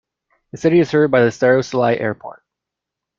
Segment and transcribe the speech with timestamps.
[0.49, 2.41] The city is served by the Staroselye Airport.